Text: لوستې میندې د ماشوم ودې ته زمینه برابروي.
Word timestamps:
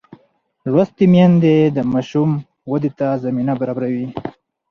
لوستې 0.71 1.05
میندې 1.13 1.55
د 1.75 1.77
ماشوم 1.91 2.31
ودې 2.69 2.91
ته 2.99 3.07
زمینه 3.23 3.53
برابروي. 3.61 4.07